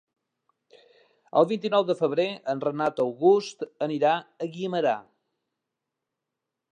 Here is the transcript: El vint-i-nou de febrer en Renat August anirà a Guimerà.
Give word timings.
El 1.41 1.47
vint-i-nou 1.51 1.83
de 1.89 1.95
febrer 1.99 2.25
en 2.53 2.63
Renat 2.65 3.03
August 3.05 3.63
anirà 3.89 4.15
a 4.47 4.49
Guimerà. 4.57 4.97